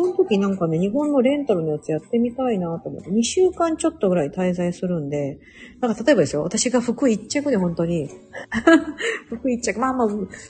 [0.00, 5.38] その時なんかね、日本のレンタルのやつやってみたいなと思って、2週間ちょっとぐらい滞在するんで、
[5.78, 8.08] なんか例えばですよ、私が服一着で本当に、
[9.28, 10.08] 服一着、まあまあ、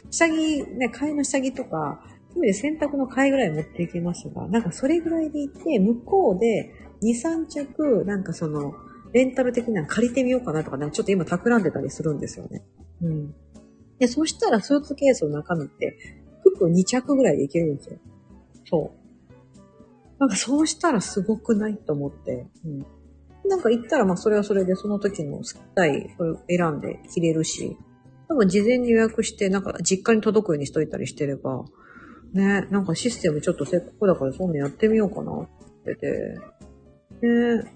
[0.09, 2.01] 下着、ね、替えの下着とか、
[2.33, 8.75] そうで洗濯の替えぐらい持っていきますが、なんかそれぐらいで行って、向こうで2、3着、なんかその、
[9.13, 12.63] レンタル的なの借りてみようかなとかね、ちょっと今企んでたりするんですよね。
[13.03, 13.35] うん。
[13.99, 15.97] で、そしたらスーツケースの中身って、
[16.45, 17.99] 服2着ぐらいでいけるんですよ。
[18.67, 19.00] そう。
[20.21, 22.47] なんかそうしたらすごくないと思って。
[22.65, 22.87] うん。
[23.49, 27.77] なんか行ったら、まあそれはそれでその時の好きたい、それを選んで着れるし、
[28.29, 31.65] 多分事前に予約して、なんか実家に届くようにしといたりしてれば、
[32.33, 35.49] ね、なんかシステムちょっとせっかくだからそういうのやってみようかなっ
[35.85, 36.39] てて。
[37.27, 37.73] ね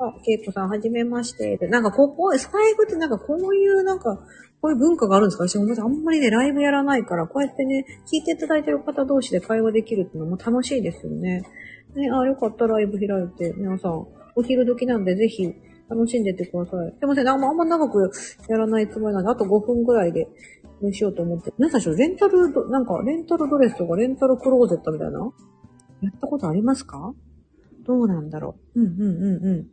[0.00, 1.56] あ、ケイコさん、はじめまして。
[1.56, 4.16] でなんか、ここ、スカイフってなんかこういう、なんか、
[4.62, 5.48] こういう文化があるんですか？
[5.48, 11.42] 私もあんまりね、ライブやらないから、こうやってね、聞いていただいてる方同士で会話できるっていうのも楽しいですよね。
[11.98, 13.52] ね、あ、よかった、ライブ開いて。
[13.56, 14.06] 皆さん、
[14.36, 15.52] お昼時なんで、ぜひ、
[15.88, 16.94] 楽しんでってください。
[16.98, 18.10] すいません、あんまあんま長く
[18.48, 20.28] やらないつもりなんで、あと5分ぐらいで、
[20.80, 21.52] にしようと思って。
[21.58, 25.18] 皆さん、レンタル、なんか、レンタルドレスとか、レンタルクローゼットみたいな
[26.02, 27.12] やったことありますか？
[27.84, 28.80] どうなんだろう。
[28.80, 29.66] うんうんうんうん。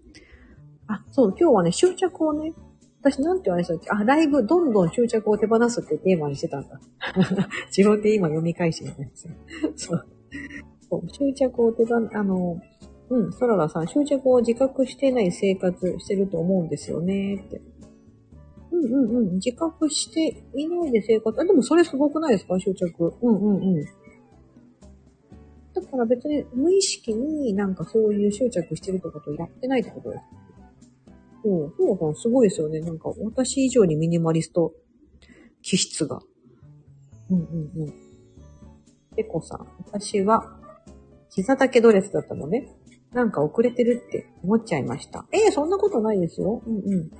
[0.88, 2.54] あ、そう、今日はね、執着をね、
[3.02, 3.90] 私なんて言われたっけ？
[3.92, 6.80] あ、ライブ、どんどん執着を手放すってテーマにしてたんだ。
[7.76, 9.34] 自分で今読み返してるんですよ。
[9.76, 10.06] そう。
[10.90, 12.60] そう執着を手放、あの、
[13.10, 17.62] うん、ソララさん、執着を自覚してない生活してると思うんですよね、って。
[18.72, 22.60] うんうんうん、自覚していないで生活、あ、でもそれすごくないですか？
[22.60, 23.14] 執着。
[23.22, 23.86] うんうんうん。
[25.74, 30.24] だから別に無意識になんかそういう執着してるってことをやってないってことです。
[31.44, 32.80] そう、そうそう、すごいですよね。
[32.80, 34.74] なんか私以上にミニマリスト
[35.62, 36.20] 気質が。
[37.30, 37.94] うんうんうん。
[39.16, 40.60] ペコさん、私は
[41.36, 42.70] 膝丈ドレスだったのね。
[43.12, 45.26] なんか遅れてるって思っちゃいました。
[45.34, 46.62] ええそんなことないですよ。
[46.66, 47.12] うんうん。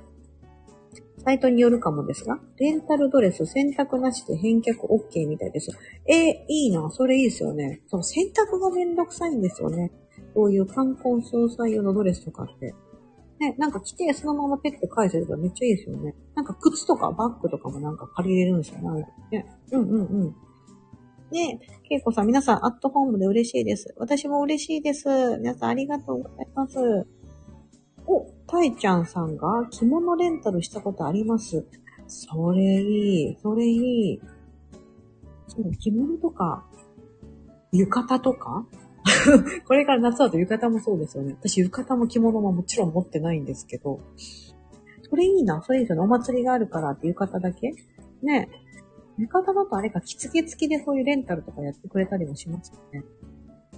[1.22, 5.70] サイトによるかもですが、レンタルドレス選択なしで返却 OK みたいです。
[6.06, 7.82] えー、いいな、それいいですよね。
[7.88, 9.92] そう、選択がめんどくさいんですよね。
[10.34, 12.74] こういう冠婚葬祭用のドレスとかって。
[13.38, 16.14] ね、なんか着てそのままペッて返せればめっちゃいいですよね。
[16.34, 19.06] なんか靴とかバッグとかもなんか借りれるんですよね。
[19.30, 20.36] ねうんうんうん。
[21.32, 23.94] ねえけいこさん、皆さん、アットホームで嬉しいです。
[23.98, 25.08] 私も嬉しいです。
[25.38, 26.78] 皆さん、ありがとうございます。
[28.06, 31.66] お、たいちゃんさんが着物レンタルしたことあります。
[32.06, 33.38] それいい。
[33.42, 34.20] それいい。
[35.48, 36.64] そう、着物とか、
[37.72, 38.66] 浴衣とか？
[39.66, 41.36] これから夏だと浴衣もそうですよね。
[41.40, 44.00] 私浴衣も着物ももちろん持ってないんですけど、
[45.08, 45.62] それいいな。
[45.62, 46.02] それいいですよね。
[46.02, 47.72] お祭りがあるからって浴衣だけ？
[48.22, 48.65] ねえ
[49.18, 53.04] 浴衣だとあれか、着付け付きでそういうレンタルとかやってくれたりもしますよね。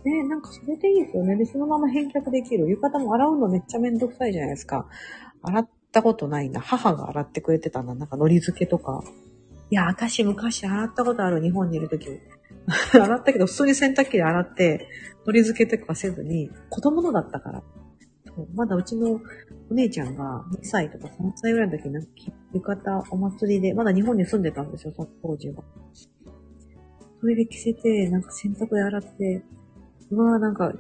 [0.04, 1.36] ねなんかそれでいいですよね。
[1.36, 2.68] で、そのまま返却できる。
[2.68, 4.88] 浴衣も洗うのめっちゃめんどくさいじゃないですか。
[5.42, 6.60] 洗ったことないな。
[6.60, 7.94] 母が洗ってくれてたな。
[7.94, 9.02] なんか海苔漬けとか。
[9.70, 11.42] いや、私昔洗ったことある。
[11.42, 12.08] 日本にいるとき。
[12.92, 14.88] 洗ったけど、普通に洗濯機で洗って、
[15.24, 17.62] 海苔漬けとかせずに、子供のだったから。
[18.54, 19.20] まだうちの
[19.70, 22.08] お姉ちゃんが2歳とか3歳ぐらいの時になんか
[22.52, 25.62] 浴衣お祭りで、まだ日本に住んでたんですよ、その当時は。
[27.20, 29.44] それで着せて、なんか洗濯で洗って、
[30.10, 30.72] うわぁ、なんか、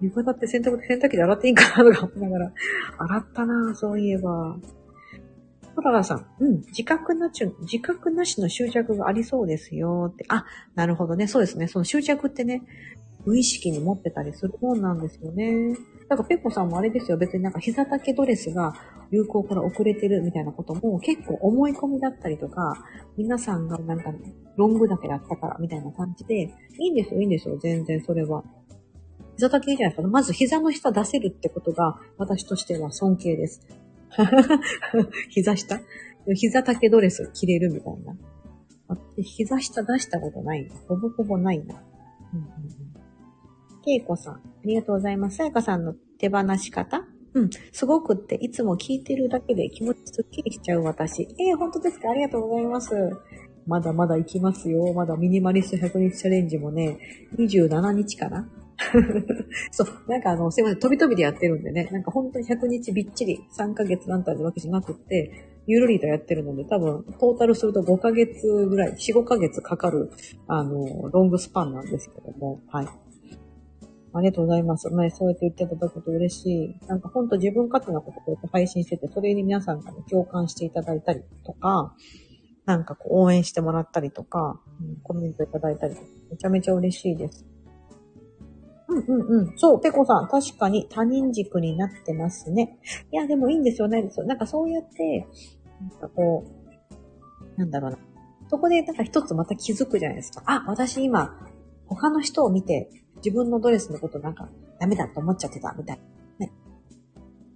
[0.00, 2.52] 浴衣って洗濯洗濯機で洗っていいんかなとか思いながら、
[2.98, 4.56] 洗ったなぁ、そういえば。
[5.74, 10.24] トララさん、うん、自覚なし、自覚なしの執着がありそうですよって。
[10.28, 11.68] あ、なるほどね、そうですね。
[11.68, 12.62] その執着ってね、
[13.24, 15.76] 無意識に持ってたりするもんなんですよね。
[16.10, 17.16] だからペコさんもあれですよ。
[17.16, 18.74] 別になんか膝丈ドレスが
[19.12, 22.84] 流行から遅れてるみたいなことも結構思い込みだったりとか、
[23.16, 24.12] 皆さんがなんか
[24.56, 27.56] ロングだけだったからみたいな感じで、いいんですよ、いいんですよ。
[27.58, 28.42] 全然それは。
[29.36, 30.08] 膝丈いいじゃないですか。
[30.08, 33.64] まず膝の下出せるってことが私としては尊敬です。
[35.30, 35.80] 膝下？
[36.34, 38.16] 膝丈ドレス着れるみたいな。
[39.22, 40.74] 膝下出したことないな。
[40.88, 41.80] ほぼほぼないな。
[42.34, 42.90] うんうんうん
[43.82, 45.36] けいこさん、ありがとうございます。
[45.36, 47.02] さやかさんの手放し方？
[47.32, 51.22] うん、すごくって、いつも聞いてるだけで気持ちすっきりしちゃう私。
[51.22, 52.10] えー、本当ですか？
[52.10, 52.94] ありがとうございます。
[53.66, 54.92] まだまだ行きますよ。
[54.94, 56.98] まだミニマリスト100日チャレンジもね、
[57.38, 58.48] 27日かな？
[59.70, 70.10] そう、なんかあの、すいません、飛び飛びでやってるんでね、なんか本当に100日びっちり3ヶ月なんたるわけじゃなくって、ゆるりとやってるので、多分、トータルすると5ヶ月ぐらい、4、5ヶ月かかる、
[70.48, 72.86] あの、ロングスパンなんですけども、はい。
[74.12, 74.88] ありがとうございます。
[74.90, 76.86] 前そうやって言っていただくと嬉しい。
[76.86, 81.94] なんかほんと自分勝手なことをこうやって配信してて、それに皆さんが、ね、共感していただいたりとか、
[82.66, 85.94] なんかこう応援してもらったりとか、うん、コメントいただいたり、
[86.30, 87.46] めちゃめちゃ嬉しいです。
[88.88, 89.52] うんうんうん。
[89.56, 92.78] そう、ペコさん、確かに他人軸になってますね。
[93.12, 94.26] いや、でもいいんですよ、ないですよ。
[94.26, 95.26] なんかそうやって、
[95.80, 96.44] なんかこ
[97.56, 97.98] う、なんだろうな。
[98.48, 100.42] そこでなんか一つまた気づくじゃないですか。
[100.44, 101.46] あ、私今、
[101.86, 102.90] 他の人を見て、
[103.24, 106.00] 自分のドレスのことなんかダメだと思っちゃってた、みたい
[106.38, 106.46] な。
[106.46, 106.52] ね。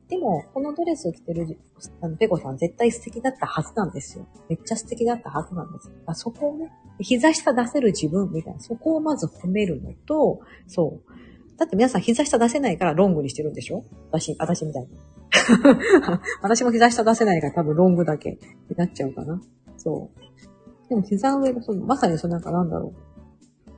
[0.08, 1.58] でも、このドレスを着てる、
[2.00, 4.26] あの、ペコさん絶対素敵だったはずなんですよ。
[4.48, 5.94] めっちゃ素敵だったはずなんですよ。
[6.06, 11.56] あそこをね、膝下出せる自分みたいな、そこをまず褒めるのと、そう。
[11.56, 13.84] だって皆さん膝下出せないからロングにしてるんでしょ？
[14.10, 14.88] 私、私みたいに。
[16.42, 18.38] 私も膝下出せないから多分ロングだけに
[18.76, 19.40] なっちゃうかな。
[19.76, 20.88] そう。
[20.88, 23.13] でも膝上がその、まさにそのなんかなんだろう。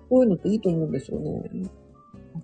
[0.09, 1.69] こういうのっていいと思うんですよね。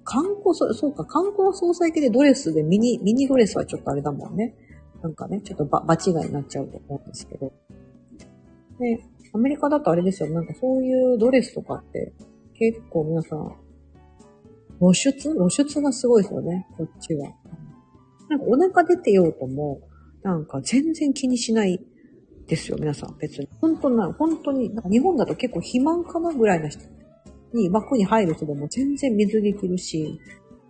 [0.04, 4.54] 観光、そうか、観光総裁系でドレスでミニ、ミニドレスはちょっとあれだもんね。
[5.02, 7.52] なんかね、ちょっとば、場違いになっちゃうと思うんですけど。
[8.78, 9.02] で、
[9.34, 12.12] アメリカだとあれですよ、なんかそういうドレスとかって
[12.54, 13.56] 結構皆さん、
[14.78, 15.12] 露出？
[15.12, 17.30] 露出がすごいですよね、こっちは。
[18.28, 19.80] なんかお腹出てようとも、
[20.22, 21.80] なんか全然気にしない
[22.46, 23.16] ですよ、皆さん。
[23.18, 23.48] 別に。
[23.60, 26.84] 本当な、本当に、なんか日本だと結構肥満かなぐらいな人
[27.56, 30.20] に枠に入る人でも全然水着着るし、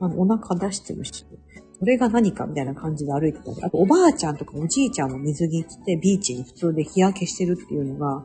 [0.01, 1.25] あの、お腹出してるし、
[1.79, 8.25] それが何かみたいな感じで歩いてたり、あとおばあちゃんとかおじいちゃんも水着着てビーチに普通で日焼けしてるっていうのが、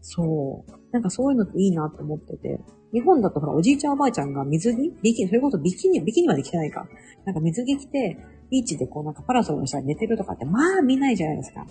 [0.00, 0.72] そう。
[0.92, 2.60] なんかそういうのっていいなと思ってて。
[2.92, 6.86] 日本だとほら、おじいちゃんおばあちゃんが水着ビキニ、それこそビキニ、ビキニまで着てないか。
[7.24, 8.16] なんか水着着て、
[8.50, 11.66] ビーチでこうなんかパラソルの下に寝てるとかって、まあ見ないじゃないですか。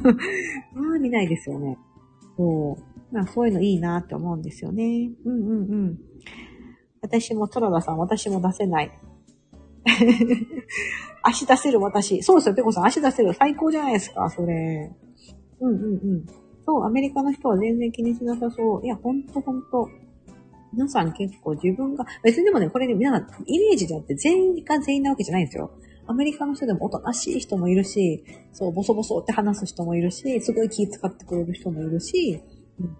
[0.72, 1.76] まあ見ないですよね。
[2.38, 2.82] そう。
[3.12, 5.10] まあそういうのいいなって思うんですよね。
[5.24, 5.98] うんうんうん。
[7.00, 8.90] 私も、トラダさん、私も出せない。
[11.22, 12.22] 足出せる私。
[12.22, 13.32] そうですよ、ペコさん、足出せる。
[13.34, 14.92] 最高じゃないですか、それ。
[15.60, 16.26] うんうんうん。
[16.66, 18.84] そう、アメリカの人は全然気にしなさそう。
[18.84, 19.88] いや、ほんとほんと。
[20.72, 25.70] 皆さん結構自分が、別にでもね、これね、皆さん、イメージであって全員が全員なわけじゃないんですよ。
[26.06, 32.40] アメリカの人でもおとなしい人もいるし、そう、ボソボソって話す人もいるし、すごい気使ってくれる人もいるし、
[32.80, 32.96] うん、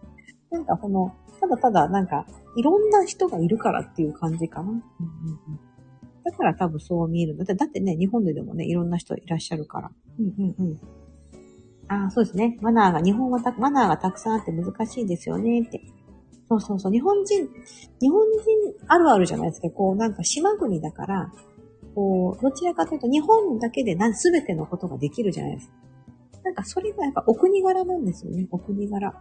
[0.51, 4.71] なんかこの、ただただなんか、いろんな人がいるからっていう感じかな。
[4.71, 4.83] うんうんうん、
[6.25, 7.45] だから多分そう見えるんだ。
[7.55, 9.91] だってね、日本ででもね、いろんな人いらっしゃるから。
[10.19, 10.81] うんうんうん。
[11.89, 12.59] ああ、そうですね。
[12.61, 15.81] マナーが、日本はた、マナーがたくさんあって難しいですよねって。
[16.49, 16.93] そうそうそう。
[16.93, 17.49] 日本人、
[18.01, 19.71] 日本人あるあるじゃないですか。
[19.71, 21.33] こう、なんか島国だから、
[21.95, 25.75] こう、どちらかというと日本だけでな、すべてのことができるじゃないですか。
[26.45, 28.47] なんかそれがやっぱお国柄なんですよね。
[28.51, 29.15] お国柄。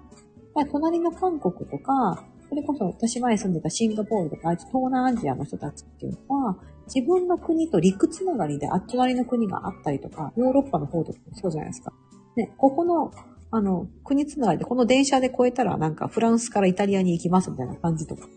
[0.65, 6.58] 隣の韓国とか、それこそ私前住んでたシンガポールとか、東南アジアの人たちっていうのは、
[6.93, 11.91] 自分の国と陸つながりであっち割の国があったりとか、ヨーロッパの方とかもそうじゃないですか。
[12.36, 13.12] ね、ここの、
[13.52, 18.28] あの、国つながりで、この電車で越えたらなんかフランスからイタリアに行きますみたいな感じとか。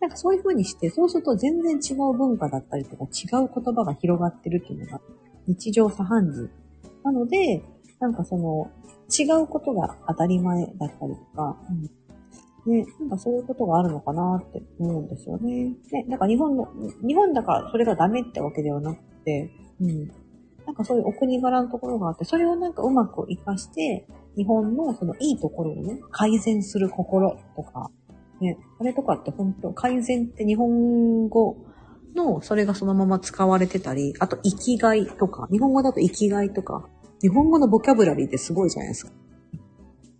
[0.00, 5.00] なんかそういう風にして、そうすると全然違う文化だったりとか、違う言葉が広がってるっていうのが
[5.46, 6.50] 日常茶飯事。
[7.04, 7.62] なので、
[8.00, 8.70] なんかその、
[9.18, 11.56] 違うことが当たり前だったりとか、
[12.66, 15.74] うん、ね、なんかそういうことがあるのかなって思うんですよね。
[15.92, 16.68] ね、なんか日本の、
[17.06, 19.50] 日本だからそれがダメってわけではなくて、
[19.80, 20.08] うん。
[20.66, 27.90] なんかそういうお国柄のところがあって、それをなんかうまく活かして、日本のそのいいところをね、改善する心とか、
[28.40, 31.56] ね、あれとかって本当改善って日本語
[32.16, 36.88] のそれがそのまま使われてたり、あと生きがいとか、日本語だと生きがいとか、
[37.24, 39.12] 日本語のボキャブラリーってすごいじゃないですか。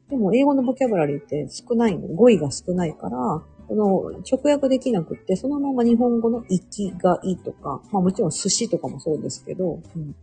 [0.09, 10.17] でも英語のボキャブラリーって少ないの、語彙が少ないから、この直訳できなくって、そのまま日本語の生きがいいとか、まあもちろん寿司とかもそうですけど、うん、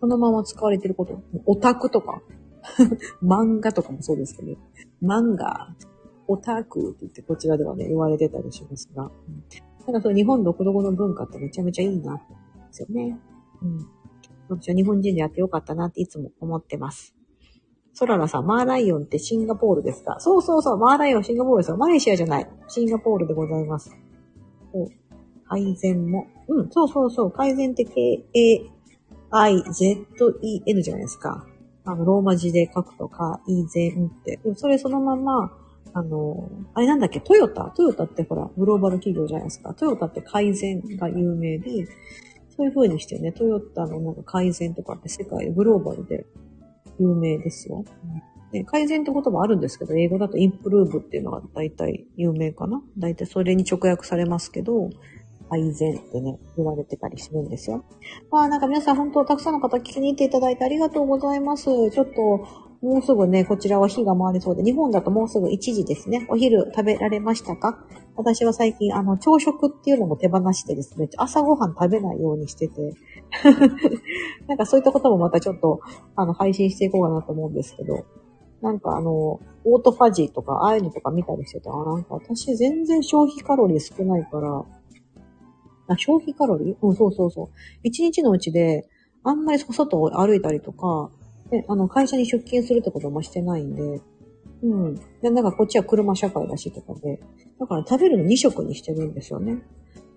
[0.00, 1.20] そのまま使われてること。
[1.44, 2.22] オタクとか、
[3.22, 4.52] 漫画とかもそうですけど、
[5.02, 5.76] 漫画、
[6.28, 9.44] オタクって言ってこちらではね、言われてたりしますが、うん、
[9.84, 13.20] ただその日本独特の文化ってめちゃめちゃいいなって思うんですよね。
[13.60, 13.99] うん。
[14.56, 17.14] 私は日本人でやってよかったなっていつも思ってます。
[17.92, 20.16] ソララさん、マーライオンってシンガポールですか？
[20.20, 21.76] そうそうそう、マーライオンシンガポールですよ。
[21.76, 22.48] マレーシアじゃない。
[22.68, 23.90] シンガポールでございます。
[25.48, 26.26] 改善も。
[26.48, 27.32] うん、そうそうそう。
[27.32, 28.70] 改善って K-A
[29.32, 31.46] I-Z-E-N じゃないですか。
[31.84, 34.38] あの、ローマ字で書くとか、いい善って。
[34.54, 35.56] それそのまま、
[35.92, 37.72] あの、あれなんだっけ、トヨタ？
[37.76, 39.74] トヨタってほら、グローバル企業じゃないですか。
[39.74, 41.88] トヨタって改善が有名で、
[42.60, 46.26] そういう風にしてね、トヨタのなんか改善とかって世界グローバルで
[46.98, 47.86] 有名ですよ。
[48.52, 54.90] ね、改善って言葉あるんですけど、英語だとインプルーブっていうのが大体有名かな大体それに直訳されますけど、
[55.48, 57.82] 改善ってね、言われてたりするんですよ。
[58.30, 61.64] まあなんか皆さん本当たくさんの方聞きに行っていただいてありがとうございます。
[61.64, 62.46] ちょっと、
[62.82, 66.26] もうすぐね、こちらは火が回りそうで、日本だともうすぐ1時ですね。
[66.28, 67.86] お昼食べられましたか？
[68.20, 72.92] 私は最近、あの、朝食っていうのも手放してですね、朝ごはん食べないようにしてて、
[74.46, 75.80] なんかそういったこともまたちょっと、
[76.16, 78.04] あの、配信していこうかなと思うんですけど、
[78.60, 84.64] なんかあの、オートファジーとか、ああいうのとか見たりしてて、あ、なんか私全然消費カロリー少ないから、
[85.88, 86.76] あ、消費カロリー？
[86.82, 87.48] うん、そうそうそう。
[87.82, 88.88] 一日のうちで、
[89.24, 91.10] あんまり外を歩いたりとか、
[91.50, 94.00] ね、あの、会社に出勤するってこともしてないんで、
[94.62, 94.94] うん。
[95.22, 97.20] で、なんかこっちは車社会だしとかで、
[97.58, 99.62] だから食べるの2食にしてるんですよね。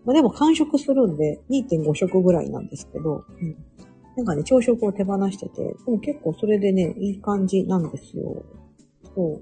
[0.05, 3.55] まあでも完食するんで2.5食ぐらいなんですけど、うん。
[4.15, 8.43] なんかね、朝食を手放してて、でも結構それでね、いい感じなんですよ。
[9.15, 9.41] そ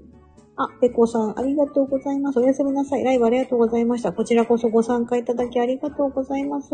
[0.56, 2.38] あ、ペコさん、ありがとうございます。
[2.38, 3.04] おやすみなさい。
[3.04, 4.12] ライブありがとうございました。
[4.12, 6.70] こちらこそご参加いただきありがとうございます。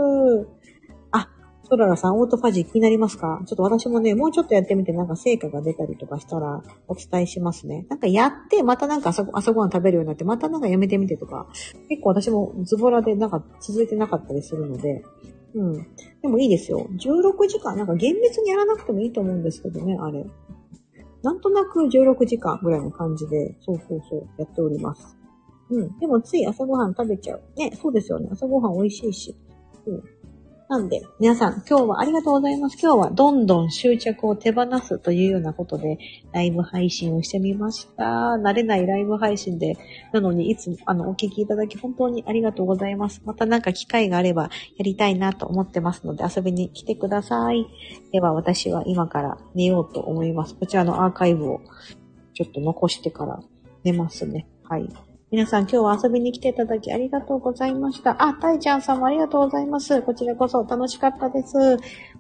[1.71, 3.43] ソララさん、オートファジー気になりますか？
[3.47, 7.87] ちょっと私もね、もうちょっとやってみて、なんか成果が出たりとかしたらお伝えしますね。
[7.91, 11.47] なんかやって、またなんか朝朝ごはん食べるようになって、またなんかやめてみてとか、
[11.91, 15.05] 結構私もズボラでなんか続いてなかったりするので、
[15.55, 15.75] うん。
[16.23, 16.87] でもいいですよ。
[16.93, 20.25] 16時間、なんか厳密にやらなくてもいいと思うんですけどね、あれ。
[21.23, 25.19] なんとなく16時間ぐらいの感じで、そうそうそう、やっております。
[25.71, 25.99] うん。
[25.99, 27.43] でもつい朝ごはん食べちゃう。
[27.57, 28.29] ね、そうですよね。
[28.33, 29.37] 朝ごはん美味しいし。
[29.87, 30.03] うん。
[30.69, 32.77] なんで、皆さん、今日はありがとうございます。
[32.79, 35.99] 今日はどんどん執着を手放すというようなことで、
[36.31, 38.05] ライブ配信をしてみました。
[38.05, 39.79] 慣れないライブ配信で、
[40.13, 43.23] なのにいつも、あの、お聞きいただき本当にありがとうございます。
[43.25, 44.51] またなんか機会があればや
[44.81, 47.67] りたいなと思ってますので、遊びに来てください。
[48.13, 50.55] では、私は今から寝ようと思います。
[50.55, 51.63] こちらのアーカイブを
[52.35, 53.41] ちょっと残してから
[53.85, 54.47] 寝ますね。
[54.65, 54.87] はい。
[55.31, 58.17] 皆さん今日は遊びに来ていただきありがとうございました。
[58.23, 60.01] あ、たいちゃんさんもありがとうございます。
[60.01, 61.55] こちらこそ楽しかったです。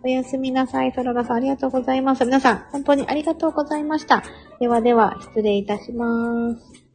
[0.04, 0.92] おやすみなさい。
[0.92, 2.26] そららさんありがとうございます。
[2.26, 4.22] 皆さん本当にありがとうございました。
[4.60, 6.87] ではでは失礼いたします。